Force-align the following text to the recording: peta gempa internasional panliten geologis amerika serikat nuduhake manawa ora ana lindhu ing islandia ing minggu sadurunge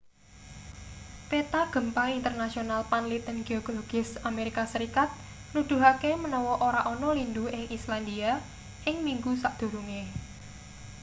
peta 1.29 1.61
gempa 1.73 2.03
internasional 2.17 2.81
panliten 2.91 3.37
geologis 3.47 4.09
amerika 4.29 4.63
serikat 4.71 5.09
nuduhake 5.53 6.11
manawa 6.23 6.53
ora 6.67 6.81
ana 6.93 7.09
lindhu 7.19 7.45
ing 7.57 7.65
islandia 7.77 8.31
ing 8.89 8.95
minggu 9.07 9.31
sadurunge 9.41 10.01